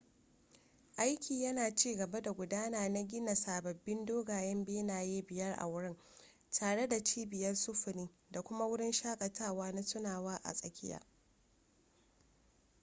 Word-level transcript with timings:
aiki 0.97 1.41
yana 1.43 1.75
cigaba 1.75 2.21
da 2.21 2.31
gudana 2.33 2.89
na 2.89 3.03
gina 3.03 3.35
sababbin 3.35 4.05
dogayen 4.05 4.65
benaye 4.65 5.21
biyar 5.21 5.55
a 5.59 5.67
wurin 5.67 5.97
tare 6.51 6.87
da 6.87 7.03
cibiyar 7.03 7.55
sufuri 7.55 8.09
da 8.31 8.41
kuma 8.41 8.65
wurin 8.65 8.91
shaƙatawa 8.91 9.71
na 9.71 9.81
tunawa 9.83 10.35
a 10.43 10.53
tsakiya 10.53 11.01